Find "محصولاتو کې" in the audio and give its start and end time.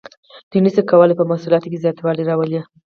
1.31-1.81